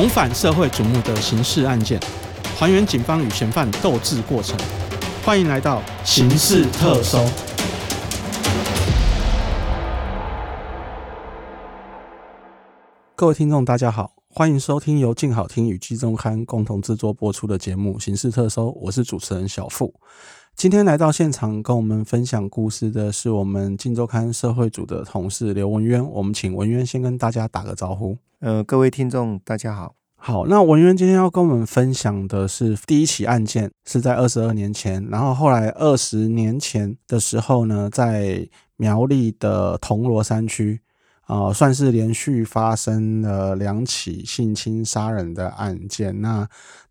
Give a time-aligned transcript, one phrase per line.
[0.00, 2.00] 重返社会瞩目的刑事案件，
[2.58, 4.58] 还原警方与嫌犯斗智过程。
[5.22, 7.22] 欢迎来到刑事特搜。
[13.14, 19.92] 各位听众，大家好，欢迎收听由静好听与镜周刊共同制作播出的节目《刑事特搜》，我是主持人小付。
[20.60, 28.18] 今天来到现场跟我们分享故事的是我们镜周刊社会组的同事刘文渊，我们请文渊先跟大家打个招呼。
[28.40, 29.94] 呃，各位听众，大家好。
[30.16, 38.46] 好，那文渊今天要跟我们分享的是第一起案件，是在二十二年前，然后后来二十年前的时候呢，在
[38.76, 40.82] 苗栗的铜锣山区。
[41.22, 46.20] 啊、呃，算是连续发生了两起性侵杀人的案件。
[46.20, 46.48] 那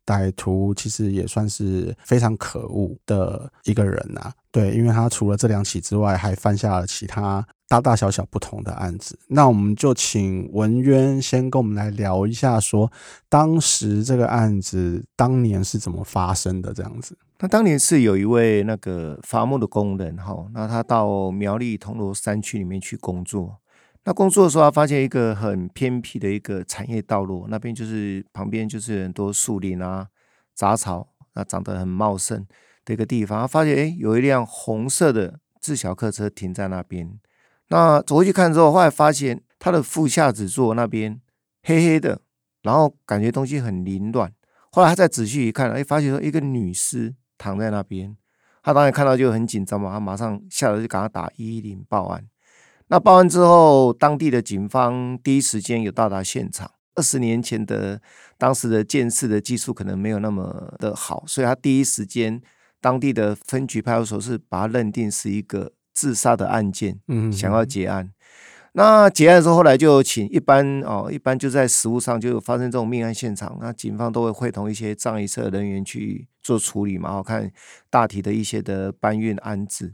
[0.09, 4.33] 歹徒其实也算是非常可恶的一个人呐、啊。
[4.51, 9.19] 对，因为他除了这两起之外，还犯下了其他大大小小不同的案子。
[9.27, 12.91] 那我们就请文渊先跟我们来聊一下，说
[13.29, 17.15] 当时这个案子当年是怎么发生的这样子。
[17.41, 23.57] 那当年是有一位那个伐木的工人哈，那他到苗栗铜锣山区里面去工作。
[24.05, 30.07] 那工作的时候，他发现一个很偏僻的一个产业道路，那边就是旁边就是很多树林啊、
[30.55, 32.47] 杂草，那长得很茂盛
[32.85, 33.41] 的一个地方。
[33.41, 37.19] 他发现，哎，有一辆红色的自小客车停在那边。
[37.67, 41.21] 那走过去看之后，后来发现他的副驾驶座那边
[41.63, 42.21] 黑黑的，
[42.63, 44.33] 然后感觉东西很凌乱。
[44.71, 48.15] 后来他再仔细一看，哎，发现说一个女尸躺在那边。
[48.63, 52.27] 他当然看到就很紧张嘛，他马上下来就赶快打一一零报案。
[52.91, 56.71] 那报案之后，当地的警方第一时间有到达现场。
[56.95, 58.01] 二十年前的
[58.37, 62.41] 当时的建设的技术可能没有那么的好，所以他第一时间
[62.81, 68.11] 当地的分局派出所是把它认定是一个自杀的案件，嗯，想要结案。
[68.73, 77.51] 那结案的时候，后来就请一般哦，一般就在实务上就有发生这种命案现场，那警方都会会同一些葬仪社人员去做处理嘛，我看
[77.91, 79.93] 大体的一些的搬运安置。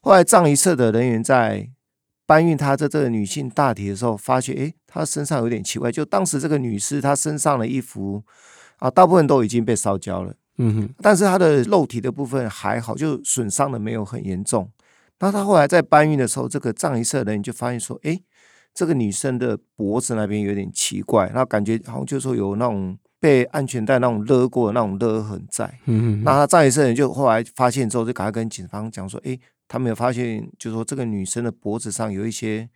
[0.00, 1.68] 后来葬仪社的人员在
[2.26, 5.92] 搬运她的这个女性大体的时候，发现诶，她身上有点奇怪。
[5.92, 8.22] 就当时这个女士，她身上的衣服
[8.78, 10.94] 啊，大部分都已经被烧焦了，嗯哼。
[11.00, 14.68] 但是她的肉体的部分还好，就损伤的没有很严重。
[15.20, 18.22] 那她后来在搬运的时候，这个藏仪社的人就发现说，诶，
[18.74, 25.78] 这个女生的脖子那边有点奇怪，然后感觉好像就是说有那种被安全带那种勒过的那种勒痕在。
[25.84, 26.22] 嗯哼。
[26.24, 29.38] 那她葬仪社的人就后来发现之后，就赶快跟警方讲说，诶。
[29.68, 32.68] 他们有发现，就是说这个女生的脖子上有一些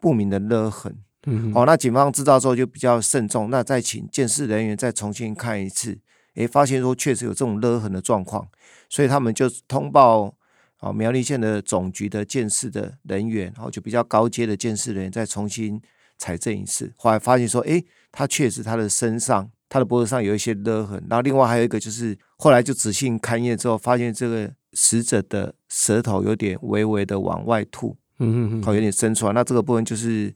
[0.00, 0.96] 不明的勒痕。
[1.26, 5.98] 嗯，哦，那警方知道之后就比较慎重，那再请鉴识人员再重新看一次，
[6.34, 8.48] 诶，发现说确实有这种勒痕的状况，
[8.88, 10.34] 所以他们就通报
[10.78, 15.80] 啊苗栗县的总局的鉴识的人员，然后就比较高阶的鉴识人员再重新
[16.16, 19.50] 采证一次，后来发现说，诶，他确实他的身上。
[19.68, 29.32] 他的脖子上有一些勒痕，然后另外还有一个就是后来就仔细勘验之后，发现这个死者的舌头有点微微的往外吐，嗯嗯嗯，好有点伸出来。
[29.32, 30.32] 那这个部分就是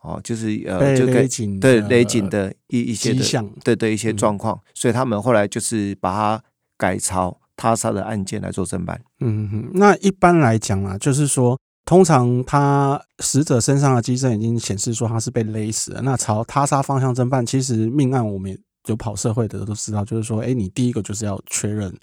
[0.00, 6.44] 哦，就是呃，就勒紧对勒紧的一一些的对对一些状况，所以他们后来就是把它
[6.76, 9.00] 改朝他杀的案件来做侦办。
[9.20, 11.56] 嗯嗯，那一般来讲啊，就是说。
[11.86, 16.00] 通常他死者身上的机证已经显示说他是被勒死了。
[16.00, 21.94] 那朝他杀方向侦办，其实命案我们也有跑社会的都知道，就是说，哎，你第一个就是要确认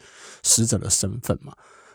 [0.43, 1.53] 死者的身份嘛。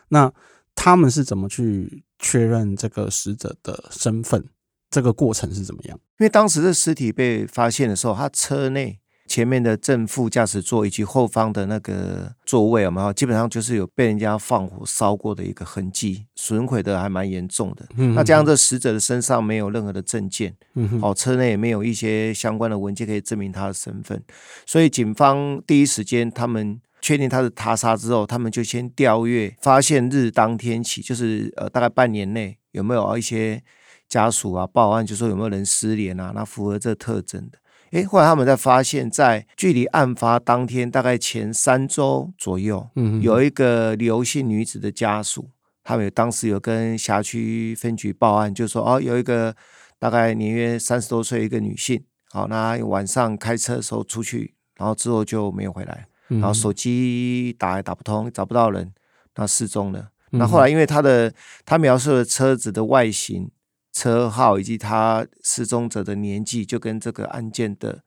[0.09, 0.31] 那
[0.75, 4.43] 他们是怎么去确认这个死者的身份？
[4.89, 5.99] 这个过程是怎么样？
[6.19, 8.99] 因为当时的尸体被发现的时候，他车内。
[9.37, 17.85] 前面的正副驾驶座以及后方的那个座位，有没有基本上就是有被人家放火烧过的一个痕迹，损毁的还蛮严重的。
[17.97, 24.19] 嗯、那这样，这死者的身上没有任何的证件，嗯哼，哦，车内也没有一些相关的文件可以证明他的身份，
[24.65, 33.61] 所以警方第一时间他们确定他是他杀之后，他们就先调阅发现日当天起，就是呃大概半年内有没有一些
[34.09, 37.59] 家属啊报案，就说有没有人失联啊，那符合这特征的。
[37.91, 45.49] 诶，后来他们在发现，在距离案发当天大概前三周左右，嗯，有一个刘姓女子的家属，
[45.83, 49.55] 他们有当时有跟辖区分局报案，就说哦，有一个
[49.99, 58.91] 大概年约三十多岁一个女性，好，那晚上开车的时候出去，然后之后就没有回来，然后手机打也打不通，找不到人，
[59.35, 60.09] 那失踪了。
[60.31, 61.33] 那后来因为她的
[61.65, 63.49] 她描述的车子的外形。
[63.97, 68.03] 车号以及他失踪者的年纪，就跟这个案件的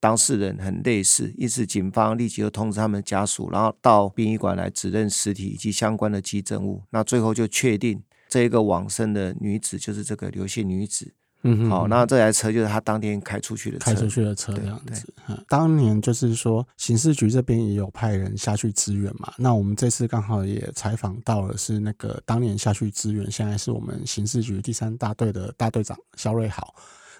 [0.00, 6.84] 当事人很类似，因此警方立即就通知他们家属，然后到殡仪馆来指认尸体以及相关的迹证物。
[6.92, 11.12] 那最后就确定这个往生的女子就是这个刘姓女子。
[11.46, 15.12] 嗯哼，好，那这台车就是他当天开出去的车，开出去的车这样子。
[15.48, 19.32] 当年就是说刑事局这边也有派人下去支援嘛。
[19.36, 26.74] 那我们这次刚好也采访到了是那个当年下去支援，现在是我们刑事局第三大队的大队长肖瑞豪。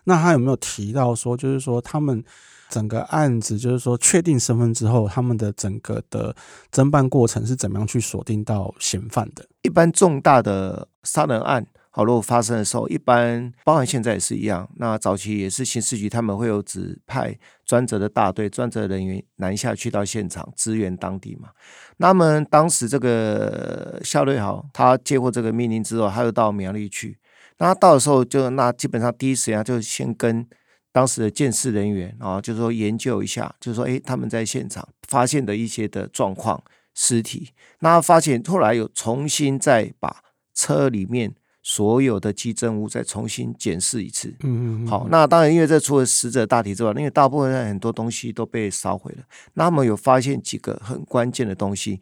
[0.05, 2.23] 那他有没有提到说，就是说他们
[2.69, 6.35] 整个案子，就是说确定身份之后，他们的整个的
[6.73, 9.47] 侦办过程是怎么样去锁定到嫌犯的？
[9.63, 14.69] 一般重大的杀人案，好，如果发生的时候，一般包含现在也是一样。
[14.79, 21.51] 那早期也是刑事局他们会有指派专责的大队、专责人员南下去到现场支援当地嘛。
[21.99, 27.17] 那么当时这个肖瑞豪他接获这个命令之后，他又到苗栗去。
[27.59, 30.45] 那他到的时候就，那基本上第一时间就先跟
[30.91, 36.61] 当时的鉴识人员啊，就是说研究一下，就是说，诶，他们在现场发现的一些的状况、
[36.93, 37.51] 尸体。
[37.79, 40.17] 那发现后来有重新再把
[40.53, 41.33] 车里面
[41.67, 44.29] 所有的寄证物再重新检视一次。
[44.41, 44.87] 嗯嗯。
[44.87, 49.25] 好，那当然，因为这除了死者大体之外，因为大部分很多东西都被烧毁了。
[49.55, 52.01] 那他们有发现几个很关键的东西。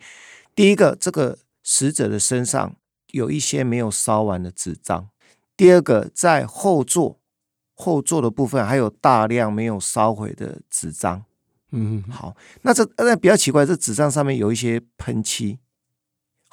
[0.55, 2.75] 第一个，这个死者的身上
[3.13, 5.09] 有一些没有烧完的纸张。
[5.57, 7.21] 第二个，在后座
[7.75, 11.25] 后座的部分还有大量没有烧毁的纸张。
[11.71, 15.59] 嗯，好，那这那比较奇怪，这纸张上面有一些喷漆，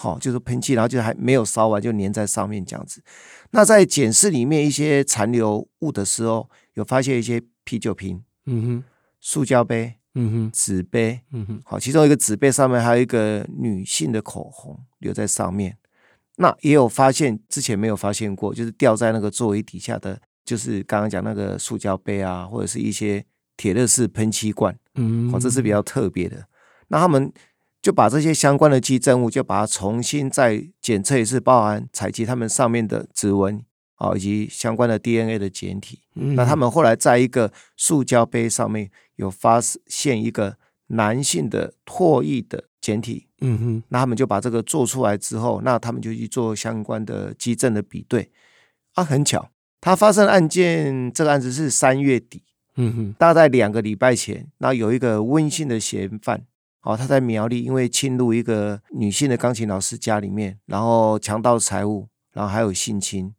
[0.02, 3.04] 好，就是喷漆，然后就还没有烧完就粘在上面这样子。
[3.52, 8.84] 那在检视里面一些残留物的时候，有发现一些啤酒瓶，嗯哼，
[9.20, 15.78] 塑胶杯，嗯哼，纸杯，嗯哼，好，其中一个纸杯上面还有一个女性的口红留在上面。
[16.38, 23.26] 那也有发现，之前没有发现过，就是掉在那个座椅底下的，就是刚刚讲那个塑胶杯啊，或者是一些
[23.58, 26.48] 铁乐式喷漆罐，嗯，哦，这是比较特别的。
[26.88, 27.30] 那他们
[27.82, 33.64] 就把这些相关的基证物，就把它重新再检测一次，包含采集他们上面的指纹
[33.96, 36.02] 啊，以及相关的 DNA 的检体。
[36.16, 43.28] 嗯，那他们后来在一个塑胶杯上面有发现一个男性的唾液的检体。
[43.42, 48.30] 嗯哼，那他们就把这个做出来之后，那他们就去做相关的基证的比对。
[48.96, 49.50] 啊，很巧，
[49.80, 52.44] 他发生案件这个案子是三月底，
[52.76, 56.44] 嗯哼，大概两个礼拜前，那有一个温馨的嫌犯，
[56.82, 63.34] 哦，他在苗栗因为侵入一个女性的钢琴老师家里面，然后强盗财物，然后还有性侵，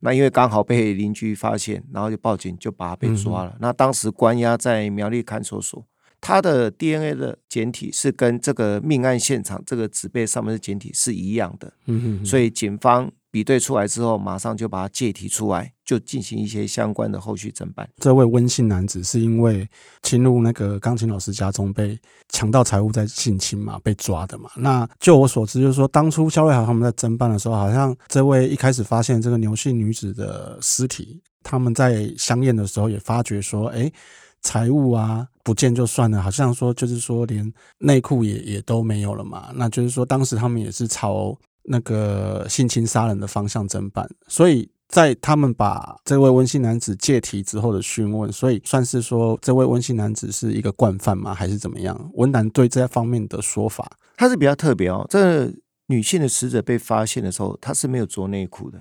[0.00, 3.50] 那因为刚好被邻居发现，然后就报警，就把他被抓了。
[3.54, 5.84] 嗯、那当时关押在苗栗看守所。
[6.18, 11.72] 他的 DNA 的简体是跟这个命案现场这个纸杯上面的简体是一样的，
[12.24, 17.86] 所以警方比对出来之后，马上就把他借提出来，就进行一些相关的后续侦办。
[17.98, 19.68] 这位温姓男子是因为
[20.02, 22.00] 侵入那个钢琴老师家中被
[22.30, 24.48] 强盗财物在性侵嘛，被抓的嘛。
[24.56, 33.92] 那就我所知，就是说当初肖瑞豪他们在侦办的时候，好像这位一开始发现这个牛姓女子的尸体，他们在相验的时候也发觉说，哎。
[34.42, 39.50] 财物啊不见就算了，好像说就是说连内裤也也都没有了嘛。
[39.56, 41.36] 那就是说当时他们也是朝
[41.68, 51.34] 那个性侵杀人的方向侦办，所以在他们把这位温姓男子借题之后的讯问，所以算是说这位温姓男子是一个惯犯吗？
[51.34, 52.10] 还是怎么样？
[52.14, 55.06] 温男对这方面的说法，他是比较特别哦。
[55.10, 55.52] 这
[55.86, 58.80] 女性的死者被发现的时候，她是没有着内裤的。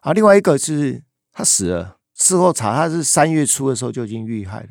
[0.00, 1.96] 好，另外一个是她死了。
[2.14, 4.68] 事后查，他是三月初的时候就已经遇害了，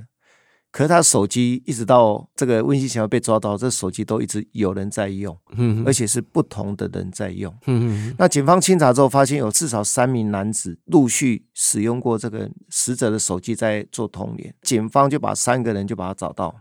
[0.72, 16.56] 可是他手机一直到这个温姓嫌犯被抓到，这手机都一直有人在用，嗯，而且是不同的人在用，嗯，那警方清查之后，发现有至少三名男子陆续使用过这个死者的手机在做通联，警方就把三个人就把他找到，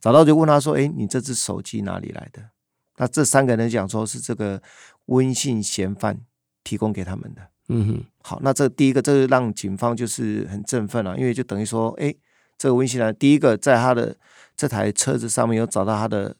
[0.00, 2.42] 找到就问他说：“哎，你这只手机哪里来的？”
[2.98, 4.60] 那这三个人讲说是这个
[5.06, 6.20] 温姓嫌犯
[6.64, 7.42] 提供给他们的。
[7.68, 12.12] 嗯哼，好，那这第一个，这个让警方就是很振奋了，因为就等于说，哎，
[12.62, 14.14] 这个温姓男第一个在他的
[14.56, 16.36] 这台车子上面有找到他的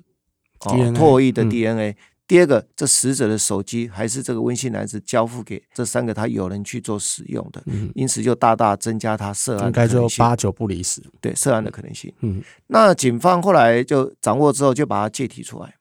[0.60, 1.96] 哦唾液的 DNA，嗯，
[2.28, 12.14] 第二个，这死者的手机还是这个温姓男子交付给这三个他有人去做使用的，嗯，因此就大大增加他涉案的可能性，应该就八九不离十，对，涉案的可能性。
[12.20, 15.74] 嗯，那警方后来就掌握之后，就把他借提出来，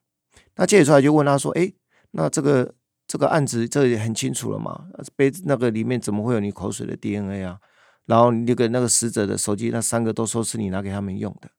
[0.56, 1.72] 那借提出来就问他说，哎，
[2.14, 2.74] 那这个。
[3.08, 4.86] 这个案子这也很清楚了嘛，
[5.18, 7.58] 杯子那个里面怎么会有你口水的 DNA 啊？
[8.12, 11.50] 然后那个那个死者的手机，那三个都说是你拿给他们用的。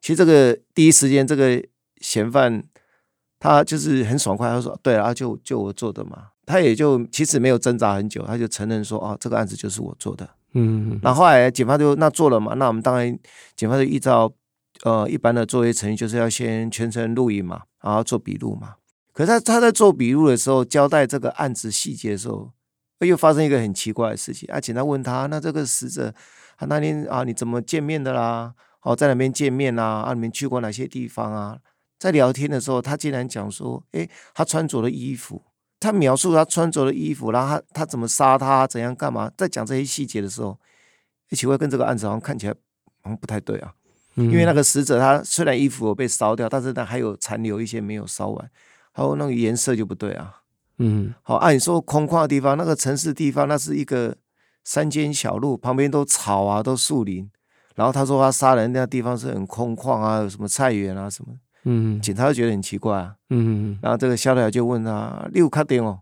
[0.00, 1.64] 其实这个第一时间，这个
[2.00, 2.64] 嫌犯
[3.38, 13.16] 他就是很爽快，他说：“对啊，就就我做的嘛。”他也就其实没有挣扎很久，他就承认说：“哦，这个案子就是我做的。”嗯，然后后来警方就那做了嘛，那我们当然
[13.54, 14.30] 警方就依照
[14.82, 18.74] 呃一般的作业程序，就是要先全程录影嘛，然后做笔录嘛。
[19.12, 22.50] 可是他他在做笔录的时候，交代这个案子细节的时候，
[23.06, 24.60] 又发生一个很奇怪的事情啊！
[24.60, 26.14] 警察问他，那这个死者
[26.56, 28.54] 他那天啊，你怎么见面的啦？
[28.82, 30.02] 哦，在哪边见面啦？
[30.02, 31.58] 啊，你们去过哪些地方啊？
[31.98, 35.42] 在聊天的时候，他竟然讲说，诶，他穿着的衣服，
[35.78, 39.30] 他描述他穿着的衣服，然后他他怎么杀他，怎样干嘛？
[39.36, 40.58] 在讲这些细节的时候，
[41.30, 42.52] 诶，奇怪，跟这个案子好像看起来
[43.02, 43.72] 好像不太对啊。
[44.16, 48.50] 嗯、因为那个死者他虽然衣服有被烧掉，但是他还有残留一些没有烧完，
[48.92, 50.41] 还有那个颜色就不对啊。
[50.78, 54.16] 嗯，好，按、啊、你说空旷的地方，那个城市地方，那是一个
[54.64, 57.30] 山间小路，旁边都草啊，都树林。
[57.74, 61.34] 然后他说他杀人那地方是很空旷啊，有什么菜园啊什么。
[61.64, 63.14] 嗯，警察就觉得很奇怪啊。
[63.30, 66.00] 嗯，然后这个夏瑞豪就问他：“你有确定哦？”“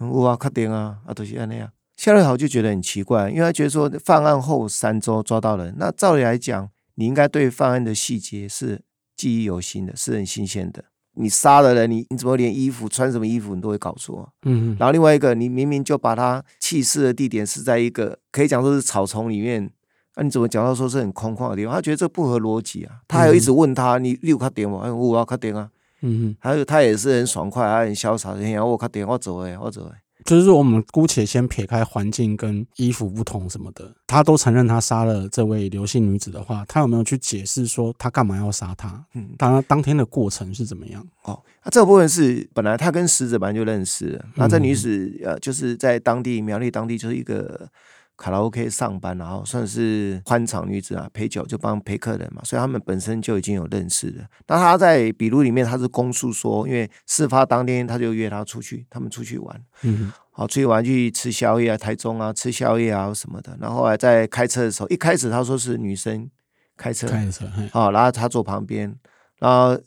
[0.00, 1.70] 有啊，确定啊。”啊，都是那样。
[1.96, 8.82] 夏瑞豪就觉得很奇怪，因为他觉得说犯案后三周抓到人，那照理来讲，你应该对犯案的细节是
[9.16, 10.84] 记忆犹新的，是很新鲜的。
[11.16, 14.28] 你杀了人，你你怎么连衣服穿什么衣服你都会搞错啊？
[14.44, 14.76] 嗯。
[14.78, 19.70] 然后另外一个，你明明就把他弃尸的地点是在一个可以讲说是草丛里面。
[20.18, 21.74] 那、啊、你怎么讲到说是很空旷的地方？
[21.74, 23.00] 他觉得这不合逻辑啊！
[23.06, 25.68] 他还有一直问他：“你六卡点吗？”哎，我要卡点啊！
[26.00, 30.00] 嗯哼，还有他也是很爽快，他很潇洒，然后我卡点，我走哎，我走哎。
[30.26, 39.02] 就是说，我们姑且先撇开环境跟衣服不同什么的，他都承认他杀了这位刘姓女子的话，他有没有去解释说他干嘛要杀她？
[39.14, 41.06] 嗯，当然当天的过程是怎么样？
[41.22, 47.70] 哦，那这个部分是本来他跟死者本来就认识，那这女子呃，就是在当地苗栗当地就是一个。
[48.16, 54.26] 卡拉 OK 上班，然后算是欢场女子啊，陪酒就帮陪客人嘛，所以他们本身就已经有认识的。
[54.46, 63.54] 那他在笔录里面，他是供述说，因为事发当天他就约他出去，他们出去玩，嗯，好，出去玩去吃宵夜啊，台中啊，吃宵夜啊什么的。
[63.60, 66.30] 然后后来在开车的时候，一开始他说是女生
[66.76, 68.96] 开车，开车，好，然后他坐旁边，
[69.40, 69.78] 然后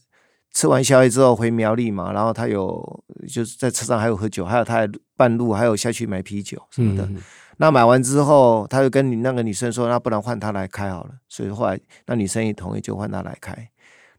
[0.54, 7.04] 吃完宵夜之后回苗栗嘛，然后他有就是在车上还有喝酒，还有他半路还有下去买啤酒什么的。
[7.08, 7.18] 嗯
[7.62, 13.70] 那买完之后，他就跟你那个女生说：“那不然换他来开好了。”所以后来那女生也同意，就换他来开。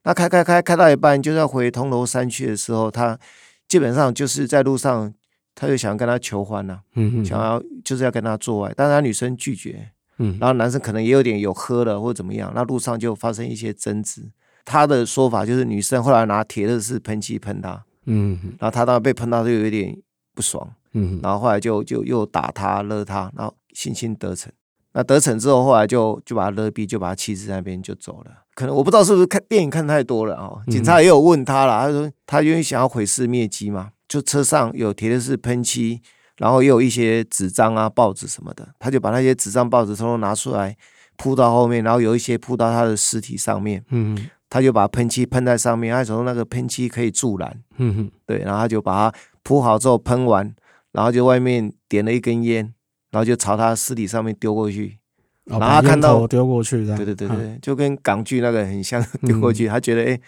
[0.02, 3.18] 那开开开开到一半，就要回铜锣山去的时候，他
[3.66, 5.12] 基本上就是在路上，
[5.54, 14.30] 他就想跟他求欢呐、啊，嗯嗯，想要就是要跟他做爱，但是他女生拒绝，嗯，然后男生可能也有点有喝了或者怎么样，那路上就发生一些争执。
[14.66, 19.96] 他的说法就是女生后来拿铁乐士喷漆喷他，嗯，然后他当时被喷到就有一点
[20.40, 20.66] 不爽。
[20.92, 24.50] 嗯，然后后来就就又打他勒他，然后性侵得逞。
[24.92, 28.30] 那得逞之后，后来就就把他勒毙，就把他妻子那边就走了。
[28.54, 30.50] 可能我不知道是不是看电影看太多了啊。
[30.66, 36.00] 警察也有问他了，他说他因为想要毁尸灭迹嘛，就车上有贴的是喷漆，
[36.38, 40.76] 然后也有一些纸张啊、报纸什么的，他就把那些纸张、报纸通通拿出来
[41.16, 43.84] 铺到后面，然后有一些铺到他的尸体上面。
[43.90, 47.62] 嗯，他就把喷漆喷在上面，他说那个喷漆可以助燃。
[47.76, 49.18] 嗯哼，对，然后他就把它
[49.50, 50.54] 铺好之后喷完。
[50.92, 52.74] 然后就外面点了一根烟，
[53.12, 54.98] 然后就朝他尸体上面丢过去，
[55.44, 60.20] 哦、然后他看到丢过去，对对对对，嗯、就跟港剧那个很像，丢过去，嗯、他觉得哎，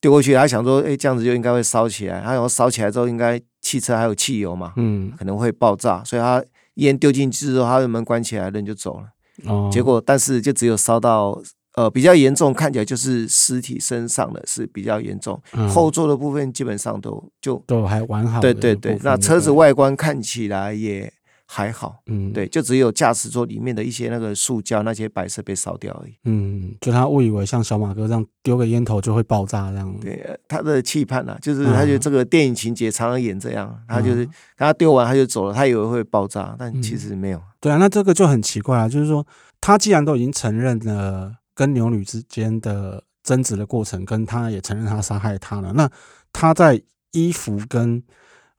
[0.00, 9.06] 丢过去，他想说哎，这样子就应该会烧起来，他然后烧起来之后，应该汽车还有汽油嘛，嗯，可能会爆炸，所以他烟丢进去之后，他的门关起来，人就走了，
[9.44, 11.40] 哦，结果但是就只有烧到。
[11.80, 18.38] 呃，比较严重，看起来就是尸体身上的是比较严重，嗯、后座的部分基本上都就都还完好。
[18.38, 21.10] 对对对，那车子外观看起来也
[21.46, 26.12] 还好，嗯，对，就只有驾驶座里面的一些那个塑胶那些白色被烧掉而已。
[26.24, 29.96] 嗯，就他误以为像小马哥这样丢个烟头就会爆炸这样。
[30.02, 37.38] 对，他的期盼啊，就是他觉得这个电影情节常常演这样，嗯、他就是他丢完他就走了，他以为会爆炸，但其实没有。
[37.38, 39.26] 嗯、对啊，那这个就很奇怪啊，就是说
[39.62, 41.36] 他既然都已经承认了。
[41.60, 45.74] 跟牛女之间的争执的过程，跟他也承认他杀害她了。
[45.74, 45.86] 那
[46.32, 48.02] 他在衣服跟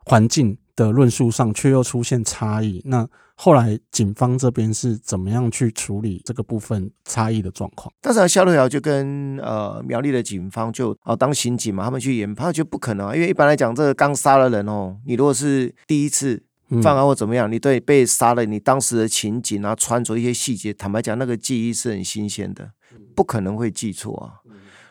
[0.05, 2.79] 环境的论述上却又出现差异。
[2.85, 7.91] 那后来警方这边是怎么样去处理这个部分差异的状况？
[8.01, 16.43] 但是夏瑞瑶就跟呃苗栗的警方就啊当刑警嘛，他们去研判，就不可能啊，因为一般来讲，这个刚杀了人哦，你如果是第一次。
[16.81, 17.51] 犯案或怎么样？
[17.51, 22.71] 你对被杀了，你当时的情景啊，穿着一些细节，坦白讲，那个记忆是很新鲜的，
[23.15, 24.41] 不可能会记错啊。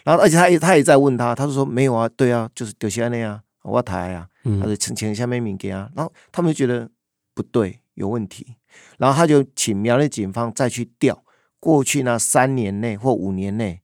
[0.04, 4.28] 然后，而且他也他也在问他，他就说没有啊，对啊，就是丢下那样，我抬啊，
[4.60, 5.90] 他就请请下面名给啊。
[5.94, 6.90] 然后他们就觉得
[7.34, 8.56] 不对，有问题。
[8.98, 11.22] 然后他就请苗栗警方再去调
[11.58, 13.80] 过去那三年内或五年内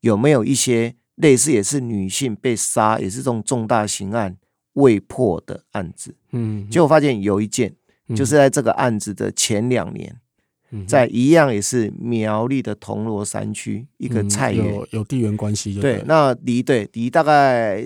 [0.00, 4.36] 有没有一些类似也是女性被杀，也是这种重大刑案。
[4.74, 7.74] 未破的案子，嗯，结果发现有一件，
[8.14, 10.20] 就是在这个案子的前两年，
[10.86, 17.84] 在一样也是苗栗的铜锣山区一个菜园，有有地缘关系，对，那离对离大概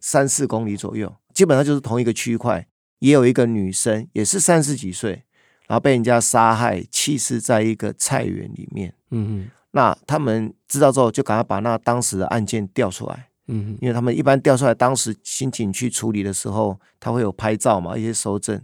[0.00, 2.66] 三四公里左右，基本上就是同一个区块，
[3.00, 5.24] 也有一个女生，也是三十几岁，
[5.66, 8.94] 然后被人家杀害，弃尸在一个菜园里面。
[9.10, 13.28] 嗯嗯，那他们知道之后，就赶快把那当时的案件调出来。
[13.48, 18.58] 嗯，因为他们一般调出来，当时刑警去处理的时候，他会有拍照嘛，一些收证。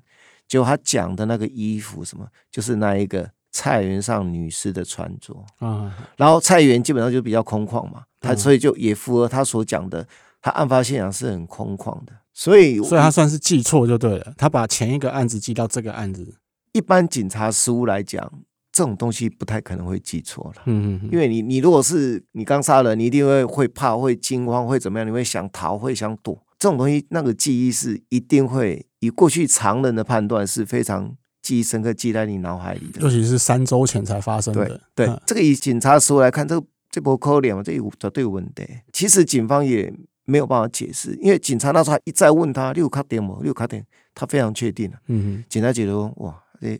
[0.47, 5.95] 结果他讲的那个衣服什么，就是那一个菜园上女士的穿着啊。
[6.17, 10.07] 然后菜园基本上就比较空旷嘛，他所以就也符合他所讲的，
[10.41, 12.13] 他案发现场是很空旷的。
[12.33, 14.33] 所以，所以他算是记错就对了。
[14.37, 16.37] 他把前一个案子记到这个案子。
[16.73, 18.31] 一般警察实务来讲，
[18.71, 20.63] 这种东西不太可能会记错了。
[20.67, 25.09] 嗯嗯，因为你你如果是你刚杀人，你一定会会怕、会惊慌、会怎么样？
[25.09, 26.41] 你会想逃、会想躲。
[26.61, 31.17] 这种东西，那个记忆是一定会以过去常人的判断是非常
[31.49, 33.01] 记忆深刻，记在你脑海里的。
[33.01, 34.67] 尤其是三周前才发生的。
[34.95, 38.67] 对，对，这个以警察实务来看，这这波扣脸嘛，这有绝对有问题。
[38.93, 39.93] 其实警方也。
[40.31, 43.39] 没有办法解释，因为警察那时候还一再问他，六卡点吗？
[43.41, 43.83] 六卡点？
[44.15, 44.93] 他非常确定。
[45.07, 46.79] 嗯哼，警察觉得哇，这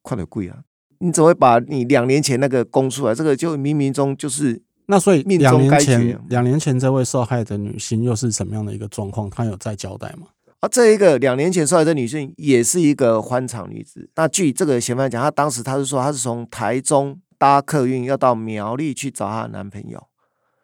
[0.00, 0.56] 快点贵啊！
[1.00, 3.14] 你怎么会把你两年前那个供出来？
[3.14, 9.28] 这个就冥冥中就是那所以两年前，两年前这位受害的女性又是什么样的一个状况？
[9.28, 10.28] 她有在交代吗？
[10.60, 14.10] 啊，这一个两年前受害的女性也是一个欢场女子。
[14.16, 20.04] 那据这个嫌犯讲，她当时她是说，她是从台中搭客运要到苗栗去找她的男朋友。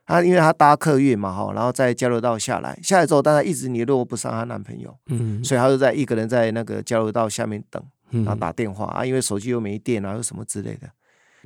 [0.04, 10.90] 她因为她搭客运嘛，哈，然后在交流道下来，下来之后，但她一直联络不上她男朋友，嗯，所以她就在一个人在那个交流道下面等，然后打电话啊，因为手机又没电啊，又什么之类的。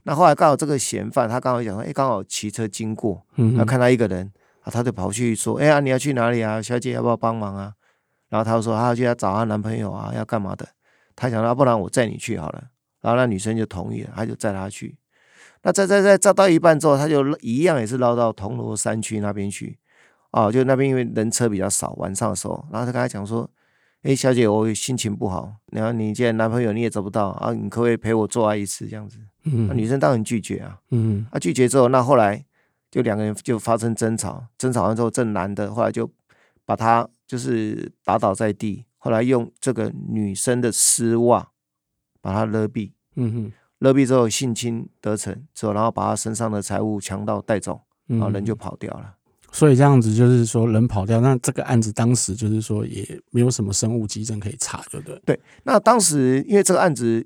[0.05, 3.23] 那后来刚好这个嫌犯他刚好讲说，哎，刚好骑车经过，
[3.59, 7.75] 他看到一个人啊，他就跑去说，哎呀，你要去哪里啊，小姐要不要帮忙啊？
[8.29, 10.69] 然后他就说，他要去要找她男朋友啊，要干嘛的？
[11.17, 12.65] 他想，那不然我载你去好了。
[13.01, 14.97] 然后那女生就同意了，他就载她去。
[15.63, 19.79] 那在在在载到一半之后，他就一样也是绕到铜锣山区那边去，
[20.31, 23.49] 哦，就那边因为人车比较少，晚上的时候，然后他跟他讲说
[24.03, 32.45] ：“哎，小姐，我心情不好，然后你既然男朋友你也找不到啊，你可不可以陪我做爱一次这样子？”嗯，那女生当然拒绝啊，嗯，啊拒绝之后，那后来
[32.91, 36.09] 就两个人就发生争吵，争吵完之后，这男的后来就
[36.65, 41.51] 把他就是打倒在地，后来用这个女生的丝袜
[42.21, 43.53] 把她勒毙，嗯哼。
[43.81, 49.05] 勒毙之后性侵得逞之后，然后把她身上的财物强盗带走，然后人就跑掉了。
[49.05, 49.15] 嗯。
[49.53, 55.21] 所以这样子就是说人跑掉，那这个案子当时就是说也没有什么生物基证可以查，对不对？
[55.25, 55.41] 对。
[55.63, 57.25] 那当时因为这个案子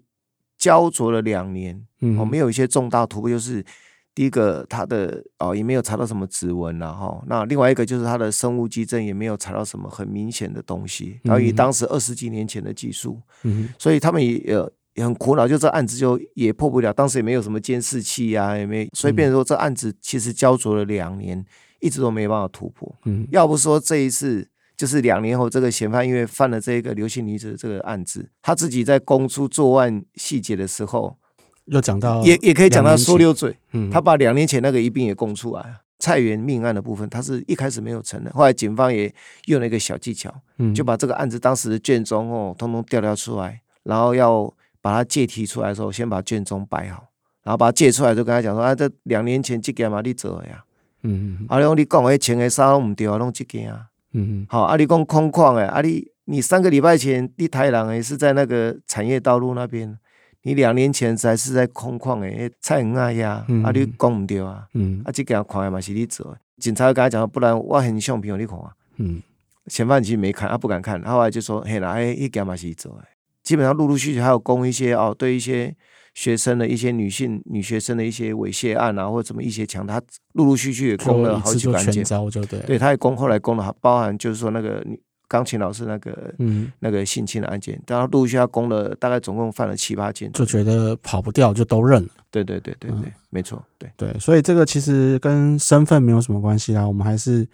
[0.58, 3.64] 焦灼了两年，嗯，哦，没有一些重大突破，就是
[4.14, 7.22] 第一个他的哦也没有查到什么指纹了哈。
[7.26, 11.18] 那另外一个就是他的生物基证也没有查到什么很明显的东西。
[11.22, 14.72] 然后以当时二十几年前的技术，嗯，所以他们也有。
[14.94, 21.42] 也很苦恼，就这案子就也破不了，当时也没有什么监视器呀、啊，也没，所以变成说这案子其实焦灼了两年，
[21.80, 22.94] 一直都没办法突破。
[23.06, 24.46] 嗯，要不说这一次
[24.76, 31.16] 就是两年后，这个嫌犯因为犯了这个刘姓女子的这个案子，他自己在供出作案细节的时候，
[31.66, 33.56] 又讲到也也可以讲到说溜嘴。
[33.72, 39.12] 嗯，他把两年前那个一并也供出来，菜园命案的部分，他是一开始没有承认，后来警方也
[39.46, 44.52] 用了一个小技巧，嗯，就把这个案子当时的卷宗哦，通通调调出来，然后要。
[44.84, 47.04] 把他借提出来的时候，先把卷宗摆好，
[47.44, 50.64] 然后把他借出来，就跟他讲说：“啊，这两年前这件嘛，你做的呀？
[51.04, 53.86] 嗯嗯，啊，你讲你讲的钱的啥拢唔对啊，拢这件啊。
[54.10, 59.96] 嗯嗯，好，啊，你讲空旷的，啊，你你三个礼拜前你台人也是在那个产业道路那边，
[60.42, 64.66] 你两年前才是在空旷的菜园啊呀，啊，你讲唔对啊？
[64.74, 68.72] 嗯，啊，这件看的嘛是你做的，警察跟他讲，不然我很相片你看啊。
[68.96, 69.22] 嗯，
[69.66, 73.04] 嫌犯其实没看，他不敢看，后来就说：嘿啦，哎，一件嘛是你做的。”
[73.42, 75.74] 基本上陆陆续续还有供一些哦，对一些
[76.14, 80.00] 学生的一些女性女学生的一些猥亵案啊，或者什么一些强，他
[80.34, 84.84] 陆陆续续也供了好几个案件，就对，对，他也供，后来供了，包含就是说那个
[85.32, 92.08] 钢琴老师那个嗯那个性侵的案件，然后陆续他供了，大概总共犯了七八件，就觉得跑不掉，就都认了。
[92.30, 97.48] 对对对对对，嗯、没错，对对，所以这个其实跟身份没有什么关系啦，我们还是。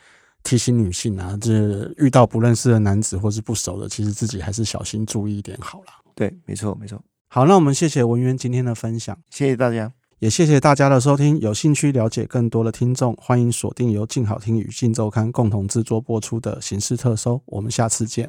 [0.45, 5.87] 提醒女性啊，这遇到不认识的男子或是不熟的，其实自己还是小心注意一点好了。
[6.15, 6.99] 对，没错，没错。
[7.27, 11.39] 好，那我们谢谢文渊今天的分享，谢谢大家，也谢谢大家的收听。
[11.39, 18.29] 有兴趣了解更多的听众，欢迎锁定由静好听与静周刊共同制作播出的《形式特搜》，我们下次见。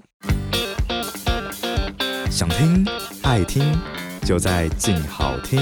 [2.29, 2.85] 想听
[3.23, 3.75] 爱听，
[4.23, 5.59] 就在静好听。